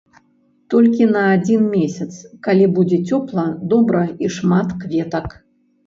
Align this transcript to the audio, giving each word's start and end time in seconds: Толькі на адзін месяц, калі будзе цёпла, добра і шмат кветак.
Толькі 0.73 1.05
на 1.17 1.25
адзін 1.33 1.61
месяц, 1.75 2.09
калі 2.49 2.65
будзе 2.81 3.01
цёпла, 3.13 3.47
добра 3.71 4.03
і 4.27 4.35
шмат 4.41 4.67
кветак. 4.85 5.27